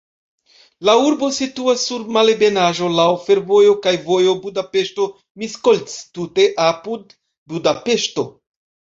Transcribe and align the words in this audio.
La 0.87 0.93
urbo 1.07 1.27
situas 1.39 1.81
sur 1.89 2.05
malebenaĵo, 2.15 2.87
laŭ 2.99 3.05
fervojo 3.25 3.75
kaj 3.83 3.93
vojo 4.07 4.33
Budapeŝto-Miskolc, 4.45 5.93
tute 6.19 6.47
apud 6.65 7.13
Budapeŝto. 7.53 8.25